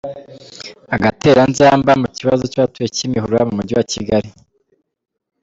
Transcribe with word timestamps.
Agatereranzamba 0.95 1.91
mu 2.01 2.07
kibazo 2.17 2.43
cy’abatuye 2.51 2.87
Kimihurura 2.95 3.47
mumujyi 3.47 3.73
wa 3.79 3.85
Kigali 3.91 4.29